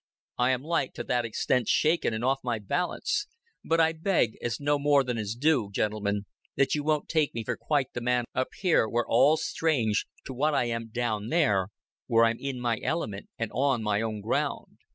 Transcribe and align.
I 0.39 0.49
am 0.49 0.63
like 0.63 0.95
to 0.95 1.03
that 1.03 1.25
extent 1.25 1.67
shaken 1.67 2.11
and 2.11 2.25
off 2.25 2.39
my 2.43 2.57
balance; 2.57 3.27
but 3.63 3.79
I 3.79 3.91
beg, 3.93 4.35
as 4.41 4.59
no 4.59 4.79
more 4.79 5.03
than 5.03 5.19
is 5.19 5.35
due, 5.35 5.69
gentlemen, 5.71 6.25
that 6.55 6.73
you 6.73 6.83
won't 6.83 7.07
take 7.07 7.35
me 7.35 7.43
for 7.43 7.55
quite 7.55 7.93
the 7.93 8.01
man 8.01 8.25
up 8.33 8.47
here, 8.61 8.89
where 8.89 9.05
all's 9.07 9.45
strange, 9.45 10.07
to 10.25 10.33
what 10.33 10.55
I 10.55 10.63
am 10.65 10.87
down 10.87 11.27
there, 11.27 11.67
where 12.07 12.25
I'm 12.25 12.39
in 12.39 12.59
my 12.59 12.79
element 12.81 13.27
and 13.37 13.51
on 13.53 13.83
my 13.83 14.01
own 14.01 14.21
ground. 14.21 14.79